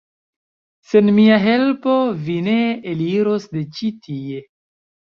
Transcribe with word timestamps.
sen 0.93 1.11
mia 1.17 1.37
helpo 1.43 1.95
vi 2.25 2.39
ne 2.49 2.59
eliros 2.95 3.49
de 3.55 3.67
ĉi 3.79 3.95
tie! 4.09 4.45